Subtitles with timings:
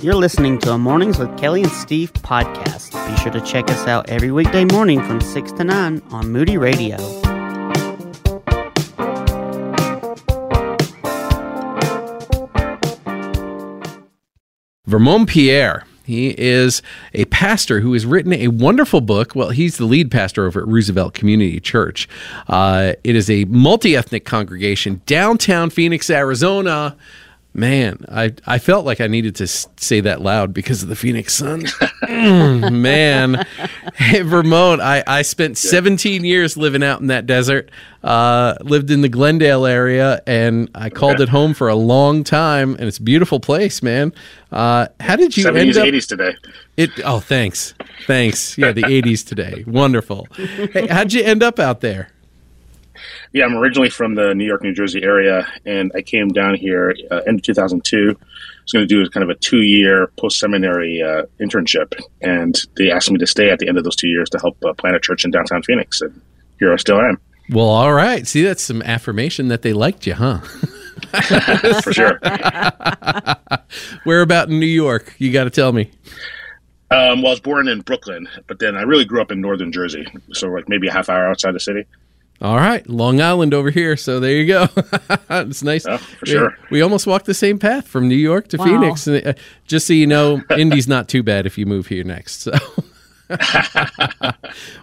[0.00, 2.92] You're listening to a Mornings with Kelly and Steve podcast.
[3.10, 6.56] Be sure to check us out every weekday morning from 6 to 9 on Moody
[6.56, 6.96] Radio.
[14.86, 15.84] Vermon Pierre.
[16.04, 16.80] He is
[17.12, 19.34] a pastor who has written a wonderful book.
[19.34, 22.08] Well, he's the lead pastor over at Roosevelt Community Church.
[22.46, 26.96] Uh, it is a multi ethnic congregation, downtown Phoenix, Arizona.
[27.54, 31.34] Man, I, I felt like I needed to say that loud because of the Phoenix
[31.34, 31.62] Sun.
[31.62, 33.46] mm, man,
[33.94, 37.70] hey, Vermon, I, I spent 17 years living out in that desert,
[38.04, 42.74] uh, lived in the Glendale area, and I called it home for a long time,
[42.74, 44.12] and it's a beautiful place, man.
[44.52, 45.86] Uh, how did you 70s, end up?
[45.86, 46.36] 80s today.
[46.76, 47.74] It, oh, thanks.
[48.06, 48.56] Thanks.
[48.56, 49.64] Yeah, the 80s today.
[49.66, 50.28] Wonderful.
[50.34, 52.10] Hey, how'd you end up out there?
[53.32, 56.94] Yeah, I'm originally from the New York, New Jersey area, and I came down here
[57.10, 57.96] uh, end of 2002.
[57.98, 58.14] I
[58.62, 61.92] was going to do kind of a two year post seminary uh, internship,
[62.22, 64.56] and they asked me to stay at the end of those two years to help
[64.64, 66.20] uh, plant a church in downtown Phoenix, and
[66.58, 67.18] here I still am.
[67.50, 68.26] Well, all right.
[68.26, 70.38] See, that's some affirmation that they liked you, huh?
[71.82, 72.20] For sure.
[74.04, 75.14] Where about in New York?
[75.18, 75.90] You got to tell me.
[76.90, 79.72] Um, well, I was born in Brooklyn, but then I really grew up in northern
[79.72, 81.84] Jersey, so like maybe a half hour outside the city.
[82.40, 83.96] All right, Long Island over here.
[83.96, 84.68] So there you go.
[85.30, 85.86] it's nice.
[85.86, 86.56] Oh, for sure.
[86.70, 88.64] We, we, almost walked the same path from New York to Wow.
[88.64, 89.06] Phoenix.
[89.08, 89.32] And, uh,
[89.66, 92.42] just so you know, Indy's not too bad if you move here next.
[92.42, 92.52] So.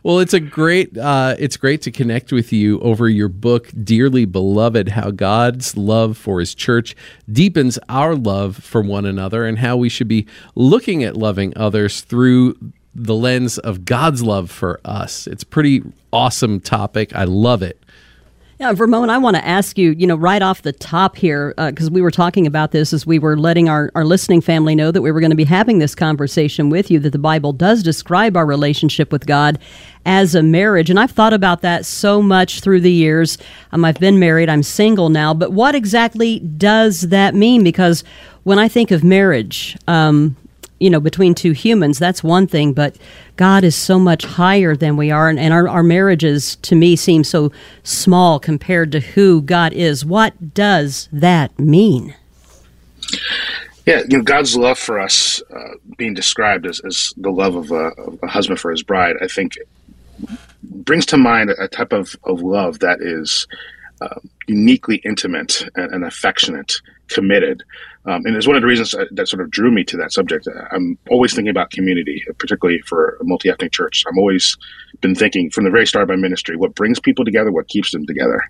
[0.03, 4.26] well, it's a great uh, it's great to connect with you over your book, Dearly
[4.26, 6.95] Beloved: How God's Love for His Church
[7.31, 12.02] Deepens Our Love for One Another, and how we should be looking at loving others
[12.02, 12.56] through
[12.95, 15.27] the lens of God's love for us.
[15.27, 17.13] It's pretty awesome topic.
[17.13, 17.77] I love it.
[18.57, 21.91] Yeah, Vermon, I want to ask you, you know, right off the top here, because
[21.91, 25.02] we were talking about this as we were letting our, our listening family know that
[25.02, 28.37] we were going to be having this conversation with you, that the Bible does describe
[28.37, 29.59] our relationship with God
[30.05, 30.89] as a marriage.
[30.89, 33.37] And I've thought about that so much through the years.
[33.73, 37.61] Um, I've been married, I'm single now, but what exactly does that mean?
[37.61, 38.05] Because
[38.43, 40.37] when I think of marriage, um,
[40.80, 42.97] you know, between two humans, that's one thing, but
[43.37, 46.95] God is so much higher than we are, and, and our, our marriages, to me,
[46.95, 47.52] seem so
[47.83, 50.05] small compared to who God is.
[50.05, 52.15] What does that mean?
[53.85, 57.71] Yeah, you know, God's love for us, uh, being described as, as the love of
[57.71, 59.58] a, of a husband for his bride, I think
[60.64, 63.47] brings to mind a type of, of love that is
[64.02, 66.73] uh, uniquely intimate and, and affectionate,
[67.08, 67.64] committed.
[68.06, 70.11] Um, and it's one of the reasons that, that sort of drew me to that
[70.11, 70.48] subject.
[70.72, 74.04] I'm always thinking about community, particularly for a multi ethnic church.
[74.08, 74.58] I'm always
[75.02, 77.92] been thinking from the very start of my ministry what brings people together, what keeps
[77.92, 78.42] them together.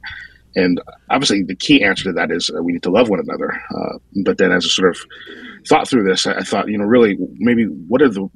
[0.55, 3.51] And obviously, the key answer to that is uh, we need to love one another.
[3.75, 4.97] Uh, but then, as I sort of
[5.67, 8.29] thought through this, I, I thought, you know, really, maybe what are the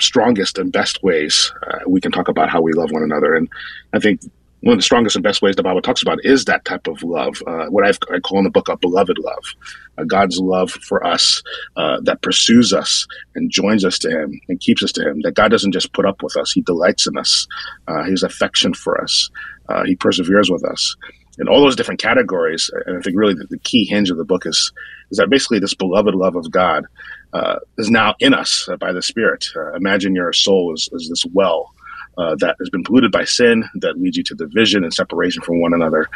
[0.00, 3.34] strongest and best ways uh, we can talk about how we love one another?
[3.34, 3.48] And
[3.92, 4.20] I think
[4.62, 7.02] one of the strongest and best ways the Bible talks about is that type of
[7.02, 9.44] love, uh, what I've, I call in the book a beloved love,
[9.98, 11.42] uh, God's love for us
[11.76, 15.20] uh, that pursues us and joins us to Him and keeps us to Him.
[15.22, 17.46] That God doesn't just put up with us; He delights in us.
[17.88, 19.30] Uh, His affection for us,
[19.68, 20.96] uh, He perseveres with us.
[21.38, 24.24] In all those different categories, and I think really the, the key hinge of the
[24.24, 24.72] book is
[25.10, 26.86] is that basically this beloved love of God
[27.32, 29.46] uh, is now in us by the Spirit.
[29.74, 31.72] imagine your soul is, is this well
[32.18, 35.60] uh, that has been polluted by sin that leads you to division and separation from
[35.60, 36.08] one another.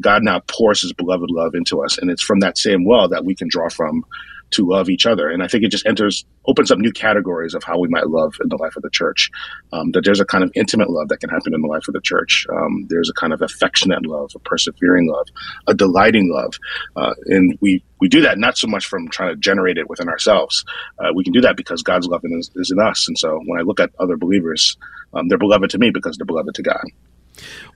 [0.00, 1.98] God now pours his beloved love into us.
[1.98, 4.04] And it's from that same well that we can draw from
[4.52, 5.28] to love each other.
[5.28, 8.34] And I think it just enters, opens up new categories of how we might love
[8.42, 9.30] in the life of the church.
[9.72, 11.94] Um, that there's a kind of intimate love that can happen in the life of
[11.94, 12.46] the church.
[12.50, 15.26] Um, there's a kind of affectionate love, a persevering love,
[15.66, 16.54] a delighting love.
[16.96, 20.08] Uh, and we, we do that not so much from trying to generate it within
[20.08, 20.64] ourselves.
[20.98, 23.06] Uh, we can do that because God's love is, is in us.
[23.08, 24.76] And so when I look at other believers,
[25.14, 26.84] um, they're beloved to me because they're beloved to God.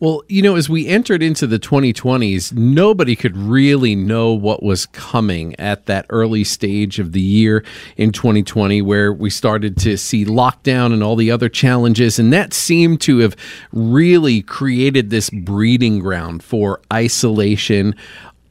[0.01, 4.87] Well, you know, as we entered into the 2020s, nobody could really know what was
[4.87, 7.65] coming at that early stage of the year
[7.97, 12.19] in 2020, where we started to see lockdown and all the other challenges.
[12.19, 13.37] And that seemed to have
[13.73, 17.95] really created this breeding ground for isolation.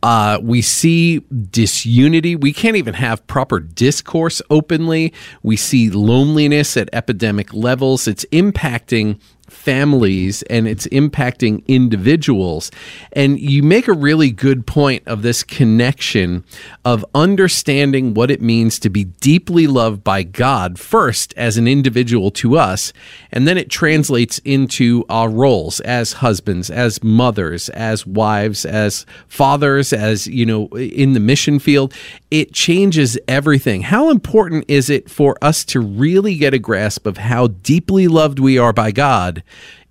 [0.06, 1.20] Uh, we see
[1.50, 2.36] disunity.
[2.36, 5.12] We can't even have proper discourse openly.
[5.42, 8.08] We see loneliness at epidemic levels.
[8.08, 9.20] It's impacting
[9.56, 12.70] families and it's impacting individuals.
[13.14, 16.44] And you make a really good point of this connection
[16.84, 22.30] of understanding what it means to be deeply loved by God first as an individual
[22.32, 22.94] to us,
[23.32, 29.94] and then it translates into our roles as husbands, as mothers, as wives, as fathers,
[29.94, 31.94] as, you know, in the mission field.
[32.30, 33.82] It changes everything.
[33.82, 38.40] How important is it for us to really get a grasp of how deeply loved
[38.40, 39.44] we are by God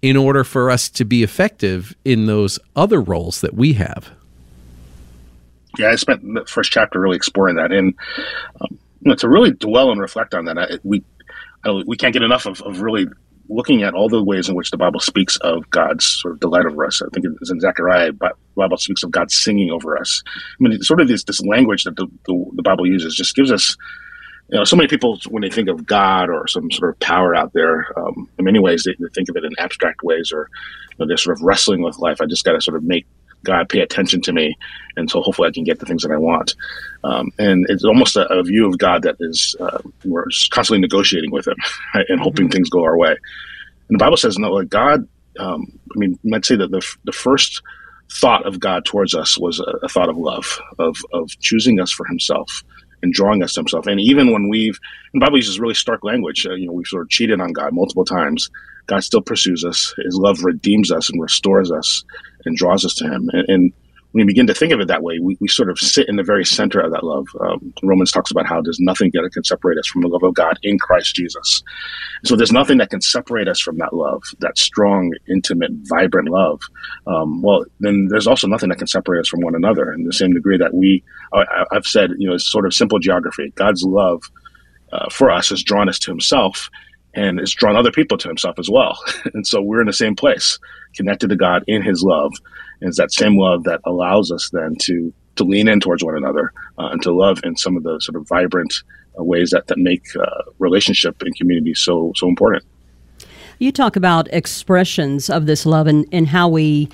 [0.03, 4.11] in order for us to be effective in those other roles that we have.
[5.79, 7.95] Yeah, I spent the first chapter really exploring that, and
[8.61, 11.03] um, you know, to really dwell and reflect on that, I, we
[11.65, 13.06] I, we can't get enough of, of really
[13.49, 16.65] looking at all the ways in which the Bible speaks of God's sort of delight
[16.65, 17.03] over us.
[17.03, 20.23] I think it's in Zechariah, the Bible speaks of God singing over us.
[20.27, 23.53] I mean, sort of this, this language that the, the, the Bible uses just gives
[23.53, 23.77] us
[24.55, 27.35] you know, so many people when they think of God or some sort of power
[27.35, 30.49] out there, um, in many ways they, they, think of it in abstract ways, or
[30.93, 32.21] you know, they're sort of wrestling with life.
[32.21, 33.05] I just got to sort of make
[33.43, 34.56] God pay attention to me,
[34.97, 36.55] and so hopefully I can get the things that I want.
[37.03, 41.33] Um, and it's almost a, a, view of God that is uh, we're constantly negotiating
[41.33, 41.57] with Him
[41.97, 42.53] right, and hoping mm-hmm.
[42.53, 43.11] things go our way.
[43.89, 45.09] And the Bible says, no, like God.
[45.37, 47.61] Um, I mean, you might say that the the first
[48.09, 51.91] thought of God towards us was a, a thought of love, of of choosing us
[51.91, 52.62] for Himself
[53.05, 53.87] and drawing us to himself.
[53.87, 54.79] And even when we've,
[55.12, 57.73] the Bible uses really stark language, uh, you know, we've sort of cheated on God
[57.73, 58.51] multiple times.
[58.87, 59.95] God still pursues us.
[60.03, 62.05] His love redeems us and restores us
[62.47, 63.29] and draws us to him.
[63.33, 63.73] And, and
[64.20, 66.22] you begin to think of it that way, we, we sort of sit in the
[66.22, 67.26] very center of that love.
[67.40, 70.34] Um, Romans talks about how there's nothing that can separate us from the love of
[70.34, 71.62] God in Christ Jesus.
[72.25, 76.61] So there's nothing that can separate us from that love, that strong, intimate, vibrant love.
[77.06, 80.12] Um, well, then there's also nothing that can separate us from one another in the
[80.12, 81.02] same degree that we,
[81.32, 83.52] I, have said, you know, it's sort of simple geography.
[83.56, 84.22] God's love
[84.93, 86.70] uh, for us has drawn us to himself
[87.14, 88.99] and it's drawn other people to himself as well.
[89.34, 90.58] and so we're in the same place,
[90.94, 92.32] connected to God in his love.
[92.81, 96.16] And it's that same love that allows us then to to lean in towards one
[96.16, 98.72] another uh, and to love in some of the sort of vibrant
[99.19, 102.64] uh, ways that, that make uh, relationship and community so so important.
[103.58, 106.88] You talk about expressions of this love and, and how we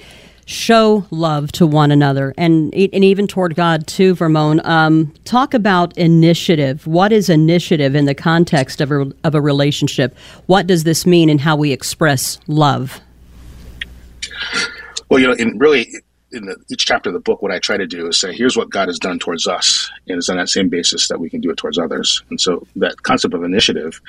[0.51, 4.61] show love to one another and and even toward God too, Vermon.
[4.65, 6.87] Um, talk about initiative.
[6.87, 10.17] What is initiative in the context of a, of a relationship?
[10.47, 13.01] What does this mean in how we express love?
[15.09, 15.89] Well, you know, in really
[16.33, 18.57] in the, each chapter of the book, what I try to do is say, here's
[18.57, 21.41] what God has done towards us, and it's on that same basis that we can
[21.41, 22.23] do it towards others.
[22.31, 24.01] And so that concept of initiative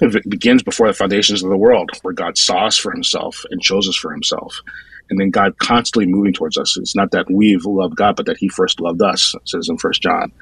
[0.00, 3.60] it begins before the foundations of the world, where God saw us for Himself and
[3.60, 4.60] chose us for Himself
[5.12, 6.78] and then God constantly moving towards us.
[6.78, 9.34] It's not that we've loved God, but that He first loved us.
[9.44, 10.32] Says in First John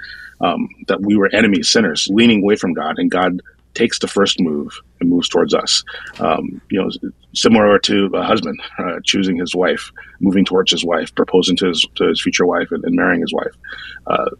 [0.40, 3.43] um, that we were enemies, sinners, leaning away from God, and God
[3.75, 5.82] takes the first move and moves towards us.
[6.20, 6.88] Um, you know,
[7.34, 9.90] similar to a husband uh, choosing his wife,
[10.20, 13.32] moving towards his wife, proposing to his to his future wife, and, and marrying his
[13.32, 13.56] wife.
[14.06, 14.31] Uh,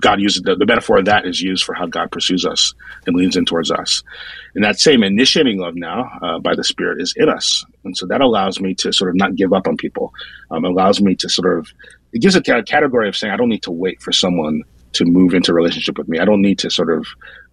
[0.00, 2.74] God uses the, the, metaphor of that is used for how God pursues us
[3.06, 4.02] and leans in towards us.
[4.54, 7.64] And that same initiating love now uh, by the Spirit is in us.
[7.84, 10.12] And so that allows me to sort of not give up on people.
[10.50, 11.68] Um, allows me to sort of,
[12.12, 14.62] it gives a category of saying, I don't need to wait for someone
[14.94, 16.18] to move into a relationship with me.
[16.18, 17.06] I don't need to sort of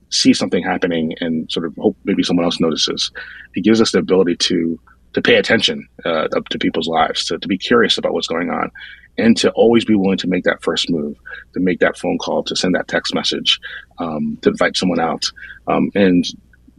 [0.09, 3.11] see something happening and sort of hope maybe someone else notices.
[3.55, 4.79] It gives us the ability to
[5.13, 8.71] to pay attention uh, to people's lives, to, to be curious about what's going on,
[9.17, 11.17] and to always be willing to make that first move,
[11.53, 13.59] to make that phone call, to send that text message,
[13.99, 15.25] um, to invite someone out.
[15.67, 16.25] Um, and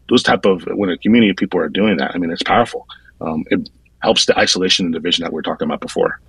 [0.08, 2.86] those type of when a community of people are doing that, I mean, it's powerful.
[3.20, 3.68] Um, it
[4.00, 6.20] helps the isolation and division that we are talking about before.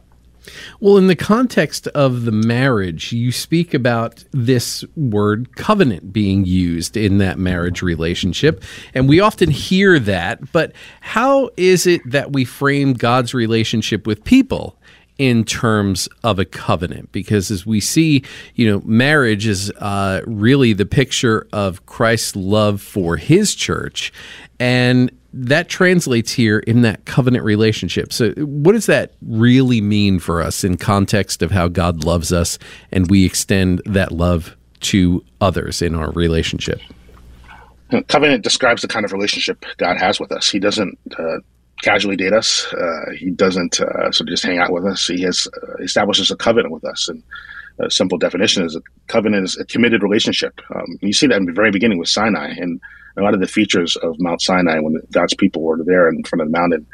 [0.79, 6.97] Well, in the context of the marriage, you speak about this word covenant being used
[6.97, 8.63] in that marriage relationship.
[8.93, 14.23] And we often hear that, but how is it that we frame God's relationship with
[14.23, 14.77] people
[15.17, 18.23] in terms of a covenant because as we see
[18.55, 24.11] you know marriage is uh, really the picture of christ's love for his church
[24.59, 30.41] and that translates here in that covenant relationship so what does that really mean for
[30.41, 32.59] us in context of how god loves us
[32.91, 36.79] and we extend that love to others in our relationship
[38.07, 41.37] covenant describes the kind of relationship god has with us he doesn't uh,
[41.83, 42.73] casually date us.
[42.73, 45.05] Uh, he doesn't uh, sort of just hang out with us.
[45.05, 47.07] He has uh, establishes a covenant with us.
[47.07, 47.21] And
[47.79, 50.59] a simple definition is a covenant is a committed relationship.
[50.73, 52.79] Um, you see that in the very beginning with Sinai and
[53.17, 56.41] a lot of the features of Mount Sinai when God's people were there in front
[56.41, 56.87] of the mountain.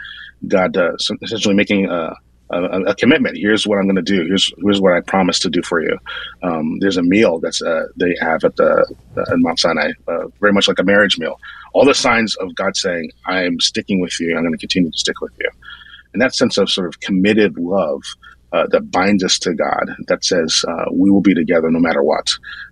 [0.48, 2.14] God uh, essentially making a,
[2.50, 3.38] a, a commitment.
[3.38, 4.26] Here's what I'm going to do.
[4.26, 5.98] Here's here's what I promise to do for you.
[6.44, 8.86] Um, there's a meal that's uh, they have at the
[9.18, 11.40] uh, at Mount Sinai, uh, very much like a marriage meal.
[11.74, 14.36] All the signs of God saying, "I'm sticking with you.
[14.36, 15.50] I'm going to continue to stick with you."
[16.14, 18.02] And that sense of sort of committed love
[18.52, 22.04] uh, that binds us to God, that says uh, we will be together no matter
[22.04, 22.28] what.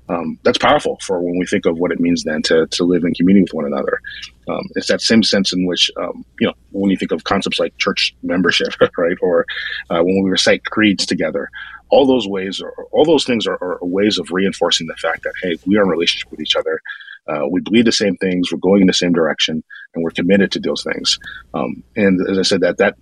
[0.10, 3.04] Um, that's powerful for when we think of what it means then to, to live
[3.04, 4.00] in community with one another.
[4.48, 7.60] Um, it's that same sense in which, um, you know, when you think of concepts
[7.60, 9.46] like church membership, right, or
[9.90, 11.50] uh, when we recite creeds together,
[11.90, 15.34] all those ways, are, all those things are, are, ways of reinforcing the fact that
[15.42, 16.82] hey, we are in relationship with each other.
[17.28, 18.52] Uh, we believe the same things.
[18.52, 19.62] We're going in the same direction,
[19.94, 21.20] and we're committed to those things.
[21.54, 22.96] Um, and as I said, that that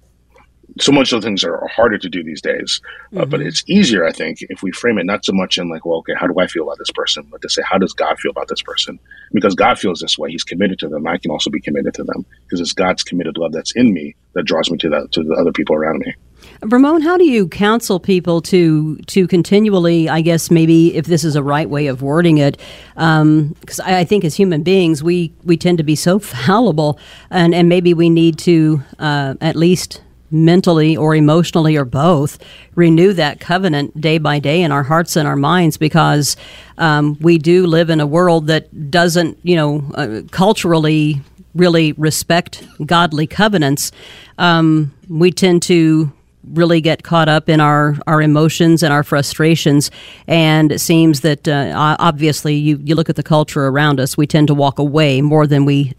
[0.79, 2.81] so much of things are, harder to do these days,
[3.13, 3.29] uh, mm-hmm.
[3.29, 6.00] but it's easier, I think, if we frame it not so much in like, well,
[6.00, 8.31] okay, how do I feel about this person, but to say, how does God feel
[8.31, 9.00] about this person?
[9.34, 11.07] Because God feels this way, He's committed to them.
[11.07, 14.15] I can also be committed to them because it's God's committed love that's in me
[14.34, 16.13] that draws me to that to the other people around me.
[16.62, 21.36] Ramon, how do you counsel people to to continually, I guess maybe if this is
[21.36, 22.57] a right way of wording it,
[22.93, 27.00] because um, I, I, think as human beings we we tend to be so fallible,
[27.29, 30.01] and and maybe we need to uh, at least
[30.32, 32.38] mentally or emotionally or both
[32.75, 36.36] renew that covenant day by day in our hearts and our minds because
[36.77, 41.22] um, we do live in a world that doesn't you know uh, culturally
[41.55, 43.91] really respect godly covenants.
[44.38, 46.12] Um, we tend to
[46.53, 49.91] really get caught up in our, our emotions and our frustrations.
[50.27, 54.27] And it seems that uh, obviously, you, you look at the culture around us, we
[54.27, 55.93] tend to walk away more than we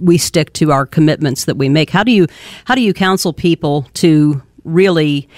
[0.00, 1.90] we stick to our commitments that we make.
[1.90, 2.26] How do you
[2.64, 5.28] how do you counsel people to really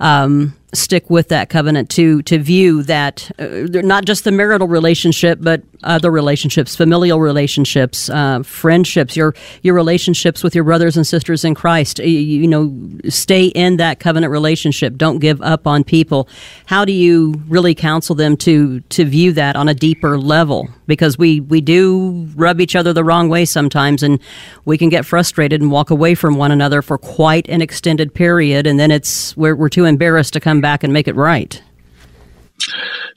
[0.00, 5.38] um, stick with that covenant to to view that uh, not just the marital relationship
[5.40, 11.44] but other relationships familial relationships uh, friendships your your relationships with your brothers and sisters
[11.44, 11.98] in Christ.
[12.00, 12.74] You, you, know
[13.08, 14.96] stay in that covenant relationship.
[14.96, 16.28] Don't give up on people.
[16.66, 20.68] How do you really counsel them to to view that on a deeper level?
[20.86, 24.20] Because we we do rub each other the wrong way sometimes and
[24.64, 28.66] we can get frustrated and walk away from one another for quite an extended period
[28.66, 31.62] and then it's we're, we're too embarrassed to come back and make it right.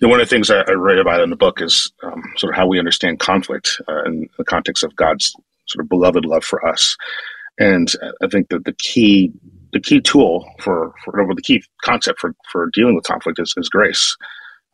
[0.02, 2.58] One of the things I, I write about in the book is um, sort of
[2.58, 5.34] how we understand conflict uh, in the context of God's
[5.68, 6.96] sort of beloved love for us.
[7.58, 7.92] And
[8.24, 9.34] I think that the key
[9.72, 13.54] the key tool for, for or the key concept for, for dealing with conflict is,
[13.58, 14.18] is grace.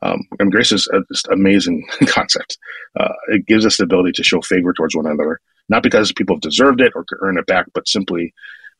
[0.01, 2.57] Um, and grace is a just amazing concept.
[2.97, 6.35] Uh, it gives us the ability to show favor towards one another, not because people
[6.35, 8.33] have deserved it or could earn it back, but simply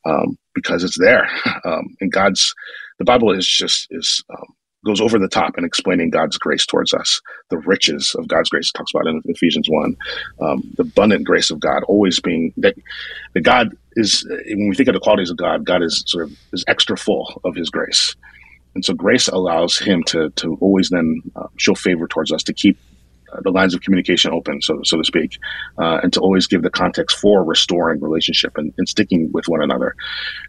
[0.04, 1.28] um, because it's there.
[1.64, 2.54] Um, and God's
[2.98, 6.94] the Bible is just is um, goes over the top in explaining God's grace towards
[6.94, 8.70] us, the riches of God's grace.
[8.72, 9.96] It talks about in Ephesians one,
[10.40, 12.76] um, the abundant grace of God, always being that
[13.42, 14.24] God is.
[14.48, 17.40] When we think of the qualities of God, God is sort of is extra full
[17.44, 18.14] of His grace,
[18.74, 22.54] and so grace allows Him to to always then uh, show favor towards us, to
[22.54, 22.78] keep
[23.42, 25.38] the lines of communication open, so so to speak,
[25.78, 29.62] uh, and to always give the context for restoring relationship and, and, sticking with one
[29.62, 29.94] another.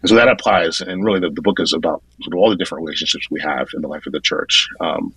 [0.02, 2.56] And so that applies, and really the, the book is about sort of all the
[2.56, 4.68] different relationships we have in the life of the church.
[4.80, 5.12] Um,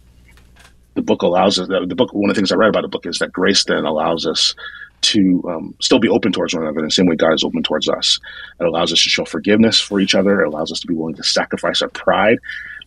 [0.94, 1.68] the book allows us.
[1.68, 2.14] The book.
[2.14, 4.56] One of the things I read about the book is that grace then allows us
[5.02, 7.64] to um, still be open towards one another in the same way God is open
[7.64, 8.20] towards us.
[8.60, 10.42] It allows us to show forgiveness for each other.
[10.42, 12.38] It allows us to be willing to sacrifice our pride.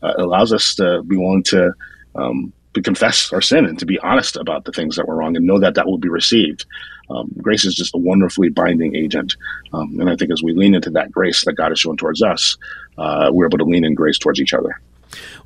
[0.02, 1.72] Uh, it allows us to be willing to
[2.14, 2.52] um,
[2.82, 5.58] confess our sin and to be honest about the things that were wrong and know
[5.58, 6.66] that that will be received.
[7.10, 9.36] Um, grace is just a wonderfully binding agent.
[9.72, 12.22] Um, and I think as we lean into that grace that God has shown towards
[12.22, 12.56] us,
[12.98, 14.80] uh, we're able to lean in grace towards each other.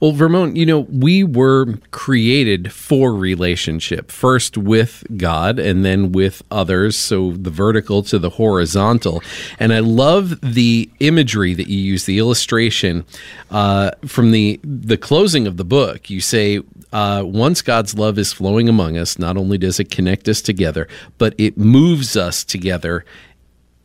[0.01, 6.43] Well, Vermon, you know, we were created for relationship, first with God and then with
[6.51, 6.97] others.
[6.97, 9.23] So the vertical to the horizontal.
[9.59, 13.05] And I love the imagery that you use, the illustration
[13.51, 16.11] uh, from the, the closing of the book.
[16.11, 16.61] You say,
[16.93, 20.89] uh, once God's love is flowing among us, not only does it connect us together,
[21.19, 23.05] but it moves us together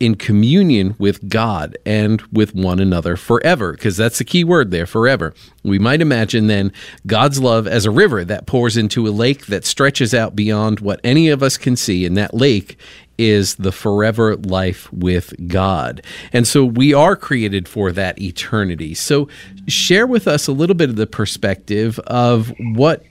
[0.00, 4.86] in communion with God and with one another forever, because that's the key word there,
[4.86, 5.34] forever.
[5.62, 6.72] We might imagine then
[7.06, 11.00] God's love as a river that pours into a lake that stretches out beyond what
[11.04, 12.76] any of us can see, and that lake
[13.16, 16.02] is the forever life with God.
[16.32, 18.94] And so we are created for that eternity.
[18.94, 19.28] So
[19.68, 23.04] share with us a little bit of the perspective of what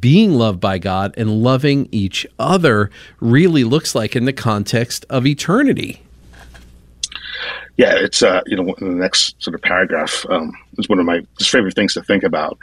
[0.00, 5.26] being loved by God and loving each other really looks like in the context of
[5.26, 6.00] eternity
[7.76, 11.06] yeah, it's uh, you know in the next sort of paragraph um, is one of
[11.06, 12.58] my just favorite things to think about.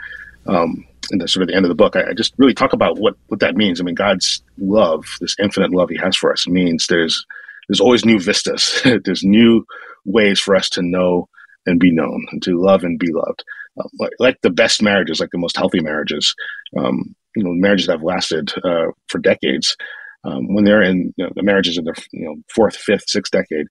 [0.46, 2.72] Um, in the sort of the end of the book, I, I, just really talk
[2.72, 3.80] about what what that means.
[3.80, 7.26] I mean, God's love, this infinite love He has for us, means there's
[7.68, 8.80] there's always new vistas.
[9.04, 9.64] there's new
[10.04, 11.28] ways for us to know
[11.66, 13.44] and be known, and to love and be loved.
[13.78, 16.34] uh, like, like, the best marriages, like the most healthy marriages,
[16.78, 19.76] um, you know, marriages that have lasted uh, for decades.
[20.24, 23.32] Um, when they're in you know, the marriages in their you know fourth, fifth, sixth
[23.32, 23.66] decade,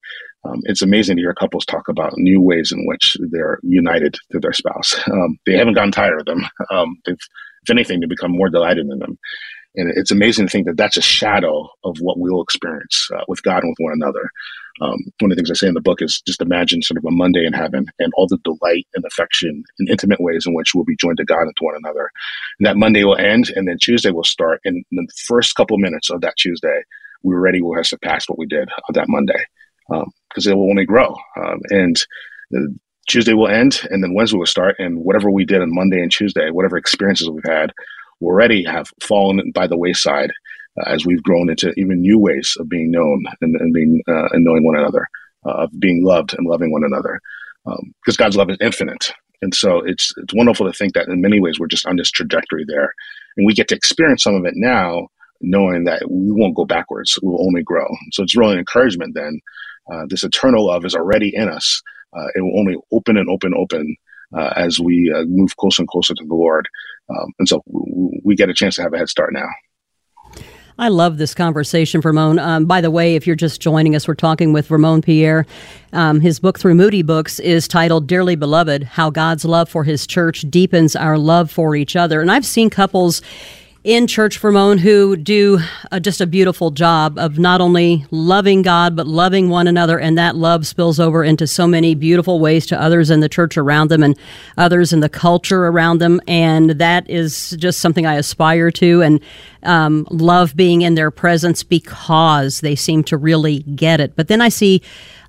[0.46, 4.40] um, it's amazing to hear couples talk about new ways in which they're united to
[4.40, 5.00] their spouse.
[5.10, 6.46] Um, they haven't gotten tired of them.
[6.72, 9.18] Um, if anything, they become more delighted in them.
[9.76, 13.44] And it's amazing to think that that's a shadow of what we'll experience uh, with
[13.44, 14.30] God and with one another.
[14.82, 17.06] Um, one of the things I say in the book is just imagine sort of
[17.06, 20.74] a Monday in heaven and all the delight and affection and intimate ways in which
[20.74, 22.12] we'll be joined to God and to one another.
[22.60, 24.62] And that Monday will end, and then Tuesday will start.
[24.64, 26.84] And in the first couple minutes of that Tuesday,
[27.24, 29.44] we already will have surpassed what we did on that Monday
[29.90, 31.16] because um, it will only grow.
[31.38, 32.06] Um, and
[33.08, 34.76] Tuesday will end, and then Wednesday will start.
[34.80, 37.74] And whatever we did on Monday and Tuesday, whatever experiences we've had,
[38.22, 40.32] already have fallen by the wayside
[40.80, 44.28] uh, as we've grown into even new ways of being known and, and being uh,
[44.32, 45.08] and knowing one another,
[45.46, 47.20] uh, of being loved and loving one another.
[47.66, 51.22] Because um, God's love is infinite, and so it's it's wonderful to think that in
[51.22, 52.94] many ways we're just on this trajectory there,
[53.38, 55.08] and we get to experience some of it now,
[55.42, 57.88] knowing that we won't go backwards; we will only grow.
[58.12, 59.16] So it's really an encouragement.
[59.16, 59.40] Then
[59.92, 61.82] uh, this eternal love is already in us.
[62.16, 63.96] Uh, it will only open and open, open
[64.36, 66.68] uh, as we uh, move closer and closer to the Lord.
[67.10, 67.62] Um, and so
[68.24, 69.48] we get a chance to have a head start now.
[70.78, 72.40] I love this conversation, Ramon.
[72.40, 75.46] Um, by the way, if you're just joining us, we're talking with Ramon Pierre.
[75.92, 80.08] Um, his book through Moody Books is titled Dearly Beloved How God's Love for His
[80.08, 82.22] Church Deepens Our Love for Each Other.
[82.22, 83.22] And I've seen couples
[83.84, 85.60] in Church Ramon who do
[85.92, 89.98] uh, just a beautiful job of not only loving God, but loving one another.
[89.98, 93.58] And that love spills over into so many beautiful ways to others in the church
[93.58, 94.18] around them and
[94.58, 96.20] others in the culture around them.
[96.28, 99.22] And that is just something I aspire to and
[99.64, 104.16] um, love being in their presence because they seem to really get it.
[104.16, 104.82] But then I see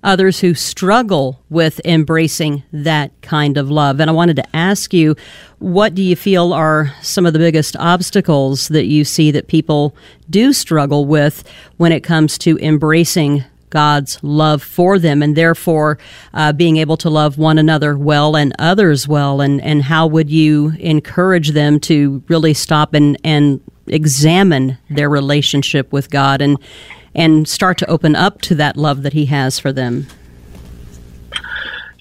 [0.02, 4.00] others who struggle with embracing that kind of love.
[4.00, 5.14] And I wanted to ask you,
[5.58, 9.94] what do you feel are some of the biggest obstacles that you see that people
[10.28, 11.44] do struggle with
[11.76, 15.98] when it comes to embracing God's love for them and therefore
[16.34, 19.40] uh, being able to love one another well and others well?
[19.40, 25.92] And, and how would you encourage them to really stop and, and examine their relationship
[25.92, 26.58] with God and
[27.14, 30.06] and start to open up to that love that He has for them?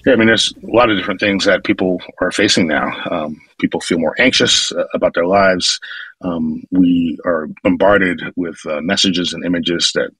[0.06, 2.90] Yeah, I mean, there's a lot of different things that people are facing now.
[3.10, 5.78] Um, people feel more anxious uh, about their lives.
[6.22, 10.10] Um, we are bombarded with uh, messages and images that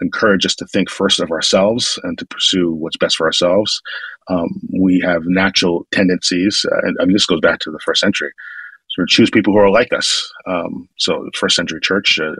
[0.00, 3.80] encourage us to think first of ourselves and to pursue what's best for ourselves.
[4.28, 8.00] Um, we have natural tendencies, uh, and I mean, this goes back to the first
[8.00, 8.30] century,
[8.88, 10.32] of choose people who are like us.
[10.46, 12.34] Um, so, first century church, uh,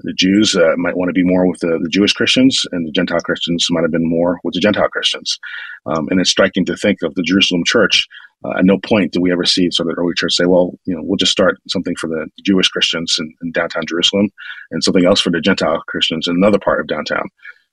[0.00, 2.92] the Jews uh, might want to be more with the, the, Jewish Christians, and the
[2.92, 5.38] Gentile Christians might have been more with the Gentile Christians.
[5.86, 8.06] Um, and it's striking to think of the Jerusalem church.
[8.44, 10.72] Uh, at no point do we ever see sort of the early church say, well,
[10.84, 14.28] you know, we'll just start something for the Jewish Christians in, in downtown Jerusalem
[14.70, 17.28] and something else for the Gentile Christians in another part of downtown.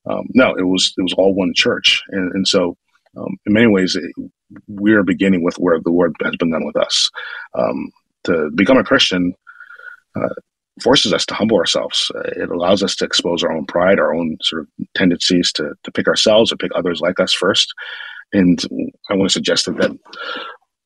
[0.09, 2.77] Um, no, it was it was all one church, and, and so
[3.17, 4.31] um, in many ways it,
[4.67, 7.09] we're beginning with where the Lord has been done with us.
[7.57, 7.91] Um,
[8.25, 9.33] to become a Christian,
[10.15, 10.29] uh,
[10.81, 12.09] forces us to humble ourselves.
[12.15, 15.73] Uh, it allows us to expose our own pride, our own sort of tendencies to,
[15.83, 17.73] to pick ourselves or pick others like us first.
[18.31, 18.59] And
[19.09, 19.91] I want to suggest that, that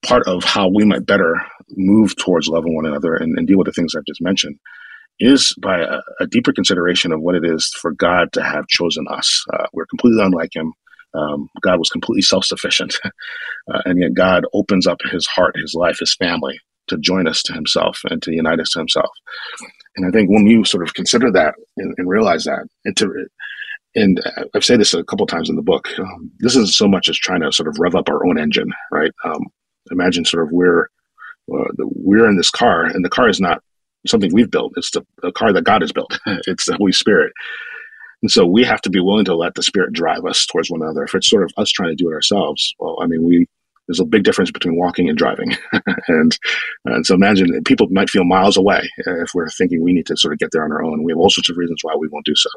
[0.06, 1.36] part of how we might better
[1.72, 4.58] move towards loving one another and, and deal with the things I've just mentioned
[5.20, 9.06] is by a, a, deeper consideration of what it is for God to have chosen
[9.10, 9.44] us.
[9.52, 10.74] Uh, we're completely unlike Him.
[11.16, 12.96] Um, God was completely self sufficient.
[13.06, 17.42] uh, and yet God opens up His heart, His life, His family to join us
[17.44, 19.10] to Himself and to unite us to Himself.
[19.98, 23.28] And I think when you sort of consider that and, and realize that, and to
[23.96, 24.22] and
[24.54, 25.90] I've said this a couple times in the book.
[25.98, 28.72] Um, this isn't so much as trying to sort of rev up our own engine,
[28.92, 29.12] right?
[29.26, 29.48] Um,
[29.92, 30.84] imagine sort of we're
[31.52, 33.62] uh, the, we're in this car, and the car is not
[34.06, 34.74] something we've built.
[34.76, 36.20] It's the a car that God has built.
[36.46, 37.34] it's the Holy Spirit,
[38.22, 40.84] and so we have to be willing to let the Spirit drive us towards one
[40.84, 41.04] another.
[41.04, 43.48] If it's sort of us trying to do it ourselves, well, I mean, we
[43.88, 45.56] there's a big difference between walking and driving.
[46.08, 46.38] and
[46.86, 50.34] and so imagine people might feel miles away if we're thinking we need to sort
[50.34, 51.04] of get there on our own.
[51.04, 52.50] We have all sorts of reasons why we won't do so.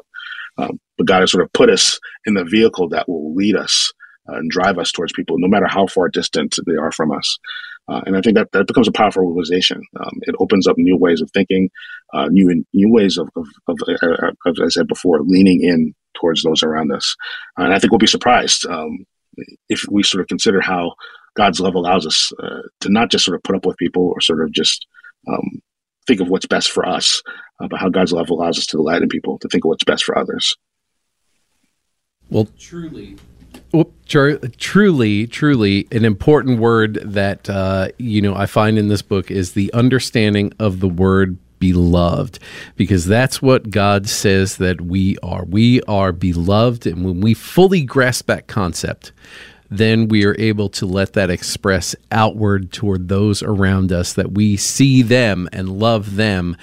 [0.57, 3.91] Um, but God has sort of put us in the vehicle that will lead us
[4.29, 7.39] uh, and drive us towards people, no matter how far distant they are from us.
[7.87, 9.81] Uh, and I think that that becomes a powerful realization.
[9.99, 11.69] Um, it opens up new ways of thinking,
[12.13, 16.43] uh, new new ways of, of, of, uh, as I said before, leaning in towards
[16.43, 17.15] those around us.
[17.57, 19.05] and I think we'll be surprised um,
[19.69, 20.93] if we sort of consider how
[21.35, 24.21] God's love allows us uh, to not just sort of put up with people or
[24.21, 24.85] sort of just
[25.27, 25.61] um,
[26.07, 27.21] think of what's best for us,
[27.59, 29.83] uh, but how God's love allows us to delight in people, to think of what's
[29.83, 30.55] best for others.
[33.73, 39.01] Well, truly, truly, truly, an important word that uh, you know I find in this
[39.01, 42.39] book is the understanding of the word beloved,
[42.75, 45.45] because that's what God says that we are.
[45.45, 49.11] We are beloved, and when we fully grasp that concept,
[49.71, 54.57] then we are able to let that express outward toward those around us that we
[54.57, 56.57] see them and love them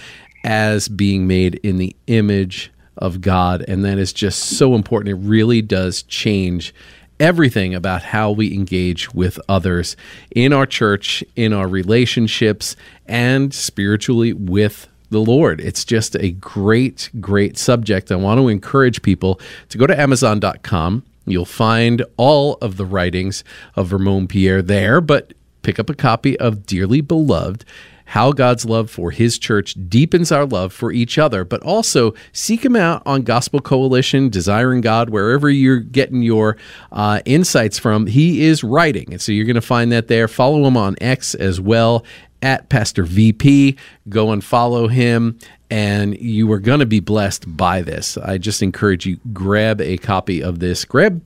[0.45, 3.65] as being made in the image of God.
[3.67, 5.19] And that is just so important.
[5.19, 6.75] It really does change
[7.19, 9.97] everything about how we engage with others
[10.31, 15.61] in our church, in our relationships, and spiritually with the Lord.
[15.63, 18.13] It's just a great, great subject.
[18.13, 19.41] I want to encourage people
[19.71, 21.05] to go to Amazon.com.
[21.31, 23.45] You'll find all of the writings
[23.77, 27.65] of Ramon Pierre there, but pick up a copy of Dearly Beloved
[28.09, 32.65] how God's love for his church deepens our love for each other, but also seek
[32.65, 36.57] him out on Gospel Coalition, Desiring God, wherever you're getting your
[36.91, 38.07] uh, insights from.
[38.07, 39.13] He is writing.
[39.13, 40.27] And so you're going to find that there.
[40.27, 42.03] Follow him on X as well
[42.41, 43.77] at Pastor VP.
[44.09, 45.39] Go and follow him,
[45.71, 48.17] and you are going to be blessed by this.
[48.17, 50.85] I just encourage you grab a copy of this.
[50.85, 51.23] Grab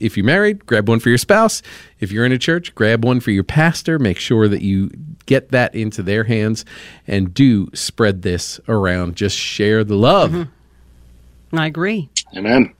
[0.00, 1.62] if you're married, grab one for your spouse.
[2.00, 3.98] If you're in a church, grab one for your pastor.
[3.98, 4.90] Make sure that you
[5.26, 6.64] get that into their hands
[7.06, 9.16] and do spread this around.
[9.16, 10.32] Just share the love.
[10.32, 11.58] Mm-hmm.
[11.58, 12.10] I agree.
[12.36, 12.74] Amen.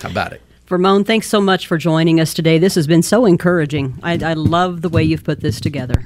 [0.00, 0.42] How about it?
[0.68, 2.58] Ramon, thanks so much for joining us today.
[2.58, 3.98] This has been so encouraging.
[4.02, 6.04] I, I love the way you've put this together.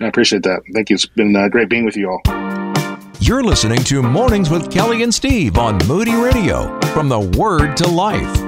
[0.00, 0.62] I appreciate that.
[0.72, 0.94] Thank you.
[0.94, 2.22] It's been uh, great being with you all.
[3.20, 7.88] You're listening to Mornings with Kelly and Steve on Moody Radio from the Word to
[7.88, 8.47] Life.